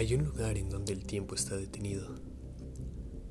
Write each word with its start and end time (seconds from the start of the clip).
Hay 0.00 0.14
un 0.14 0.24
lugar 0.24 0.56
en 0.56 0.70
donde 0.70 0.94
el 0.94 1.04
tiempo 1.04 1.34
está 1.34 1.58
detenido. 1.58 2.14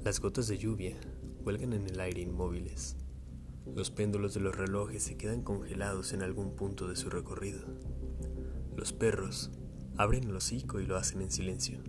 Las 0.04 0.20
gotas 0.20 0.48
de 0.48 0.60
lluvia 0.60 0.96
huelgan 1.44 1.74
en 1.74 1.88
el 1.88 2.00
aire 2.00 2.22
inmóviles. 2.22 2.96
Los 3.74 3.90
péndulos 3.90 4.36
de 4.36 4.42
los 4.42 4.56
relojes 4.56 5.02
se 5.02 5.18
quedan 5.18 5.42
congelados 5.42 6.14
en 6.14 6.22
algún 6.22 6.56
punto 6.56 6.88
de 6.88 6.96
su 6.96 7.10
recorrido. 7.10 7.66
Los 8.76 8.94
perros 8.94 9.50
abren 9.98 10.26
el 10.26 10.36
hocico 10.36 10.80
y 10.80 10.86
lo 10.86 10.96
hacen 10.96 11.24
en 11.24 11.32
silencio. 11.32 11.80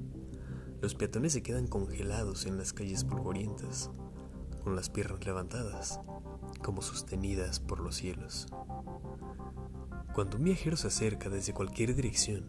Los 0.80 0.94
peatones 0.94 1.34
se 1.34 1.42
quedan 1.42 1.66
congelados 1.66 2.46
en 2.46 2.56
las 2.56 2.72
calles 2.72 3.04
polvorientas, 3.04 3.90
con 4.64 4.76
las 4.76 4.88
piernas 4.88 5.22
levantadas, 5.26 6.00
como 6.64 6.80
sostenidas 6.80 7.60
por 7.60 7.80
los 7.80 7.96
cielos. 7.96 8.46
Cuando 10.14 10.38
un 10.38 10.44
viajero 10.44 10.78
se 10.78 10.86
acerca 10.86 11.28
desde 11.28 11.52
cualquier 11.52 11.94
dirección, 11.94 12.48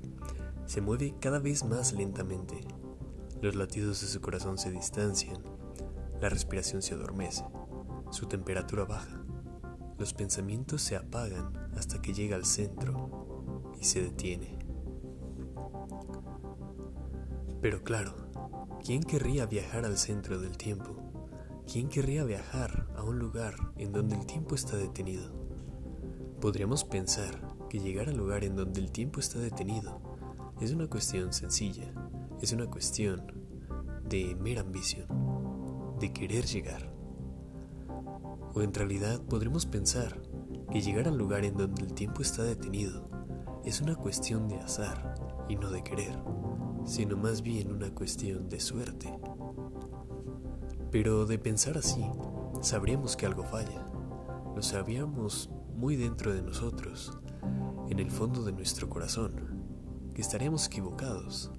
se 0.72 0.80
mueve 0.80 1.14
cada 1.20 1.40
vez 1.40 1.66
más 1.66 1.92
lentamente. 1.92 2.62
Los 3.42 3.56
latidos 3.56 4.00
de 4.00 4.08
su 4.08 4.22
corazón 4.22 4.58
se 4.58 4.72
distancian, 4.72 5.44
la 6.22 6.30
respiración 6.30 6.82
se 6.82 6.94
adormece, 6.94 7.44
su 8.10 8.28
temperatura 8.28 8.86
baja, 8.86 9.22
los 10.00 10.14
pensamientos 10.14 10.82
se 10.82 10.96
apagan 10.96 11.52
hasta 11.76 12.02
que 12.02 12.14
llega 12.14 12.38
al 12.38 12.46
centro 12.46 13.74
y 13.82 13.84
se 13.84 14.02
detiene. 14.02 14.60
Pero 17.62 17.84
claro, 17.84 18.16
¿quién 18.82 19.04
querría 19.04 19.48
viajar 19.48 19.84
al 19.84 19.98
centro 19.98 20.40
del 20.40 20.56
tiempo? 20.56 20.96
¿Quién 21.70 21.90
querría 21.90 22.24
viajar 22.24 22.88
a 22.96 23.04
un 23.04 23.20
lugar 23.20 23.56
en 23.76 23.92
donde 23.92 24.16
el 24.16 24.26
tiempo 24.26 24.56
está 24.56 24.78
detenido? 24.78 25.34
Podríamos 26.40 26.86
pensar 26.86 27.42
que 27.70 27.82
llegar 27.82 28.08
al 28.08 28.16
lugar 28.16 28.46
en 28.46 28.56
donde 28.56 28.80
el 28.80 28.94
tiempo 28.94 29.20
está 29.20 29.38
detenido 29.38 30.11
es 30.62 30.72
una 30.72 30.88
cuestión 30.88 31.34
sencilla, 31.34 31.92
es 32.40 32.54
una 32.54 32.68
cuestión 32.68 33.26
de 34.08 34.36
mera 34.36 34.62
ambición, 34.62 35.08
de 36.00 36.14
querer 36.14 36.46
llegar. 36.46 36.94
O 38.54 38.62
en 38.62 38.72
realidad 38.72 39.20
podremos 39.22 39.66
pensar 39.66 40.22
que 40.72 40.82
llegar 40.82 41.08
al 41.08 41.18
lugar 41.18 41.46
en 41.46 41.58
donde 41.58 41.82
el 41.82 41.94
tiempo 41.96 42.22
está 42.22 42.44
detenido 42.44 43.10
es 43.66 43.82
una 43.82 43.96
cuestión 43.96 44.48
de 44.48 44.58
azar 44.58 45.16
y 45.50 45.56
no 45.56 45.72
de 45.72 45.84
querer, 45.84 46.16
sino 46.86 47.18
más 47.18 47.42
bien 47.42 47.72
una 47.72 47.94
cuestión 47.96 48.48
de 48.48 48.60
suerte. 48.60 49.12
Pero 50.92 51.26
de 51.26 51.40
pensar 51.40 51.76
así, 51.76 52.06
sabríamos 52.62 53.16
que 53.16 53.26
algo 53.26 53.44
falla. 53.44 53.84
Lo 54.56 54.62
sabíamos 54.62 55.50
muy 55.76 55.96
dentro 55.96 56.34
de 56.34 56.44
nosotros, 56.44 57.18
en 57.90 58.00
el 58.00 58.12
fondo 58.12 58.44
de 58.44 58.52
nuestro 58.52 58.90
corazón, 58.90 59.51
que 60.14 60.22
estaríamos 60.22 60.68
equivocados. 60.68 61.52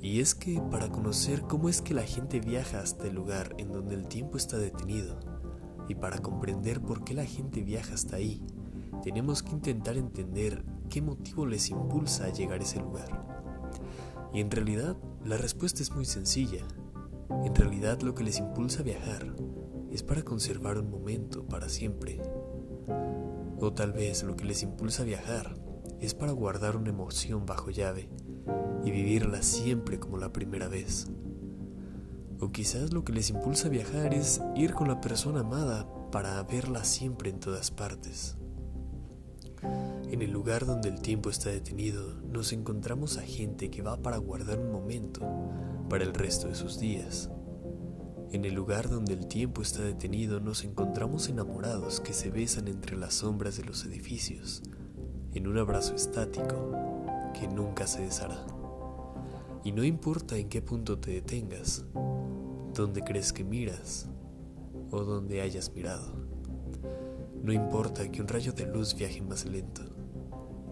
Y 0.00 0.20
es 0.20 0.34
que 0.34 0.60
para 0.70 0.88
conocer 0.88 1.42
cómo 1.42 1.68
es 1.68 1.82
que 1.82 1.94
la 1.94 2.02
gente 2.02 2.40
viaja 2.40 2.80
hasta 2.80 3.06
el 3.06 3.14
lugar 3.14 3.54
en 3.58 3.72
donde 3.72 3.94
el 3.94 4.06
tiempo 4.06 4.36
está 4.36 4.58
detenido, 4.58 5.18
y 5.88 5.94
para 5.94 6.18
comprender 6.18 6.80
por 6.80 7.04
qué 7.04 7.14
la 7.14 7.24
gente 7.24 7.62
viaja 7.62 7.94
hasta 7.94 8.16
ahí, 8.16 8.42
tenemos 9.02 9.42
que 9.42 9.52
intentar 9.52 9.96
entender 9.96 10.64
qué 10.90 11.02
motivo 11.02 11.46
les 11.46 11.70
impulsa 11.70 12.26
a 12.26 12.32
llegar 12.32 12.60
a 12.60 12.64
ese 12.64 12.80
lugar. 12.80 13.26
Y 14.32 14.40
en 14.40 14.50
realidad 14.50 14.96
la 15.24 15.36
respuesta 15.36 15.82
es 15.82 15.92
muy 15.92 16.04
sencilla. 16.04 16.64
En 17.44 17.54
realidad 17.54 18.00
lo 18.02 18.14
que 18.14 18.24
les 18.24 18.38
impulsa 18.38 18.80
a 18.80 18.84
viajar 18.84 19.34
es 19.90 20.02
para 20.02 20.22
conservar 20.22 20.78
un 20.78 20.90
momento 20.90 21.46
para 21.46 21.68
siempre. 21.68 22.20
O 23.58 23.72
tal 23.72 23.92
vez 23.92 24.22
lo 24.22 24.36
que 24.36 24.44
les 24.44 24.62
impulsa 24.62 25.02
a 25.02 25.06
viajar 25.06 25.54
es 26.00 26.14
para 26.14 26.32
guardar 26.32 26.76
una 26.76 26.90
emoción 26.90 27.46
bajo 27.46 27.70
llave 27.70 28.08
y 28.84 28.90
vivirla 28.90 29.42
siempre 29.42 29.98
como 29.98 30.18
la 30.18 30.32
primera 30.32 30.68
vez. 30.68 31.08
O 32.40 32.52
quizás 32.52 32.92
lo 32.92 33.04
que 33.04 33.12
les 33.12 33.30
impulsa 33.30 33.68
a 33.68 33.70
viajar 33.70 34.12
es 34.12 34.40
ir 34.54 34.74
con 34.74 34.88
la 34.88 35.00
persona 35.00 35.40
amada 35.40 35.88
para 36.10 36.42
verla 36.42 36.84
siempre 36.84 37.30
en 37.30 37.40
todas 37.40 37.70
partes. 37.70 38.36
En 40.10 40.22
el 40.22 40.30
lugar 40.30 40.66
donde 40.66 40.88
el 40.88 41.00
tiempo 41.00 41.30
está 41.30 41.50
detenido, 41.50 42.20
nos 42.22 42.52
encontramos 42.52 43.18
a 43.18 43.22
gente 43.22 43.70
que 43.70 43.82
va 43.82 43.96
para 44.02 44.18
guardar 44.18 44.58
un 44.60 44.70
momento 44.70 45.20
para 45.88 46.04
el 46.04 46.14
resto 46.14 46.48
de 46.48 46.54
sus 46.54 46.78
días. 46.78 47.30
En 48.32 48.44
el 48.44 48.54
lugar 48.54 48.88
donde 48.88 49.14
el 49.14 49.26
tiempo 49.28 49.62
está 49.62 49.82
detenido, 49.82 50.40
nos 50.40 50.64
encontramos 50.64 51.28
enamorados 51.28 52.00
que 52.00 52.12
se 52.12 52.30
besan 52.30 52.68
entre 52.68 52.96
las 52.96 53.14
sombras 53.14 53.56
de 53.56 53.64
los 53.64 53.84
edificios, 53.84 54.62
en 55.34 55.46
un 55.46 55.58
abrazo 55.58 55.94
estático 55.94 56.72
que 57.38 57.48
nunca 57.48 57.86
se 57.86 58.02
deshará. 58.02 58.44
Y 59.64 59.72
no 59.72 59.84
importa 59.84 60.36
en 60.36 60.48
qué 60.48 60.62
punto 60.62 60.98
te 60.98 61.10
detengas, 61.10 61.84
dónde 62.74 63.02
crees 63.02 63.32
que 63.32 63.44
miras 63.44 64.08
o 64.90 65.04
dónde 65.04 65.40
hayas 65.40 65.74
mirado. 65.74 66.12
No 67.42 67.52
importa 67.52 68.10
que 68.10 68.20
un 68.20 68.28
rayo 68.28 68.52
de 68.52 68.66
luz 68.66 68.94
viaje 68.94 69.20
más 69.20 69.44
lento, 69.44 69.82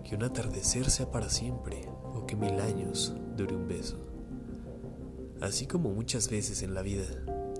que 0.04 0.14
un 0.14 0.22
atardecer 0.22 0.90
sea 0.90 1.10
para 1.10 1.28
siempre 1.28 1.88
o 2.14 2.26
que 2.26 2.36
mil 2.36 2.60
años 2.60 3.14
dure 3.36 3.56
un 3.56 3.68
beso. 3.68 3.98
Así 5.40 5.66
como 5.66 5.90
muchas 5.90 6.30
veces 6.30 6.62
en 6.62 6.74
la 6.74 6.82
vida, 6.82 7.04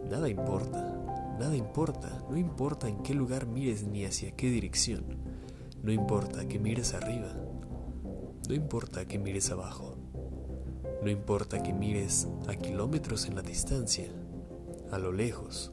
nada 0.09 0.29
importa, 0.29 1.37
nada 1.39 1.57
importa, 1.57 2.25
no 2.31 2.37
importa 2.37 2.89
en 2.89 3.03
qué 3.03 3.15
lugar 3.15 3.47
mires 3.47 3.85
ni 3.85 4.05
hacia 4.05 4.35
qué 4.37 4.51
dirección 4.51 5.34
no 5.85 5.93
importa 5.93 6.49
que 6.49 6.59
mires 6.59 6.95
arriba, 6.95 7.29
no 8.49 8.55
importa 8.55 9.07
que 9.07 9.19
mires 9.19 9.51
abajo, 9.51 9.99
no 11.03 11.11
importa 11.11 11.63
que 11.63 11.75
mires 11.75 12.27
a 12.49 12.55
kilómetros 12.55 13.27
en 13.27 13.35
la 13.35 13.43
distancia, 13.43 14.09
a 14.91 14.97
lo 14.99 15.13
lejos, 15.13 15.73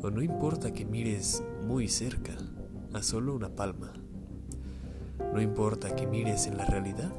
o 0.00 0.08
no 0.08 0.22
importa 0.22 0.72
que 0.72 0.84
mires 0.84 1.42
muy 1.66 1.88
cerca, 1.88 2.36
a 2.92 3.02
solo 3.02 3.34
una 3.34 3.56
palma. 3.56 3.92
No 5.34 5.42
importa 5.42 5.96
que 5.96 6.06
mires 6.06 6.46
en 6.46 6.56
la 6.56 6.64
realidad 6.64 7.12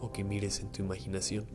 o 0.00 0.10
que 0.10 0.24
mires 0.24 0.58
en 0.58 0.72
tu 0.72 0.82
imaginación. 0.82 1.46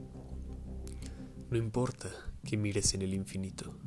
No 1.50 1.58
importa 1.58 2.08
que 2.46 2.56
mires 2.56 2.94
en 2.94 3.02
el 3.02 3.14
infinito. 3.14 3.78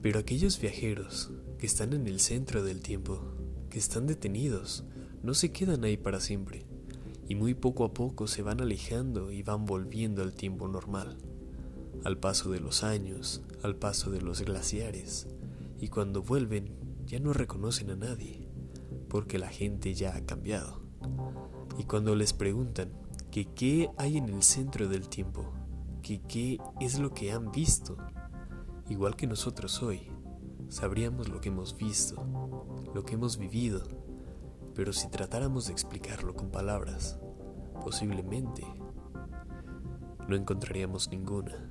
Pero 0.00 0.20
aquellos 0.20 0.60
viajeros 0.60 1.32
que 1.62 1.66
están 1.66 1.92
en 1.92 2.08
el 2.08 2.18
centro 2.18 2.64
del 2.64 2.80
tiempo, 2.80 3.20
que 3.70 3.78
están 3.78 4.08
detenidos, 4.08 4.82
no 5.22 5.32
se 5.32 5.52
quedan 5.52 5.84
ahí 5.84 5.96
para 5.96 6.18
siempre, 6.18 6.66
y 7.28 7.36
muy 7.36 7.54
poco 7.54 7.84
a 7.84 7.94
poco 7.94 8.26
se 8.26 8.42
van 8.42 8.60
alejando 8.60 9.30
y 9.30 9.44
van 9.44 9.64
volviendo 9.64 10.22
al 10.22 10.34
tiempo 10.34 10.66
normal, 10.66 11.18
al 12.02 12.18
paso 12.18 12.50
de 12.50 12.58
los 12.58 12.82
años, 12.82 13.42
al 13.62 13.76
paso 13.76 14.10
de 14.10 14.20
los 14.20 14.40
glaciares, 14.40 15.28
y 15.78 15.86
cuando 15.86 16.24
vuelven 16.24 16.74
ya 17.06 17.20
no 17.20 17.32
reconocen 17.32 17.90
a 17.90 17.94
nadie, 17.94 18.48
porque 19.08 19.38
la 19.38 19.48
gente 19.48 19.94
ya 19.94 20.16
ha 20.16 20.26
cambiado. 20.26 20.82
Y 21.78 21.84
cuando 21.84 22.16
les 22.16 22.32
preguntan 22.32 22.90
que 23.30 23.44
qué 23.44 23.88
hay 23.98 24.16
en 24.16 24.28
el 24.30 24.42
centro 24.42 24.88
del 24.88 25.08
tiempo, 25.08 25.52
que 26.02 26.20
qué 26.22 26.58
es 26.80 26.98
lo 26.98 27.14
que 27.14 27.30
han 27.30 27.52
visto, 27.52 27.98
igual 28.88 29.14
que 29.14 29.28
nosotros 29.28 29.80
hoy, 29.80 30.08
sabríamos 30.72 31.28
lo 31.28 31.38
que 31.42 31.50
hemos 31.50 31.76
visto, 31.76 32.16
lo 32.94 33.04
que 33.04 33.14
hemos 33.14 33.36
vivido, 33.36 33.82
pero 34.74 34.94
si 34.94 35.10
tratáramos 35.10 35.66
de 35.66 35.72
explicarlo 35.72 36.34
con 36.34 36.50
palabras, 36.50 37.18
posiblemente 37.84 38.64
no 40.26 40.34
encontraríamos 40.34 41.10
ninguna. 41.10 41.70